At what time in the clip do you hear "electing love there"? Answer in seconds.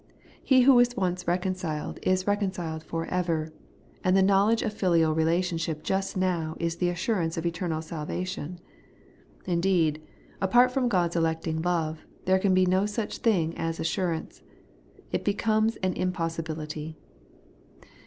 11.15-12.39